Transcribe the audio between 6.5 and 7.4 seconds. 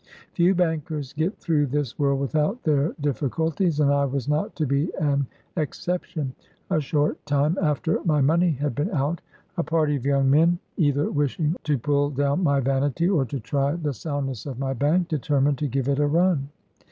A short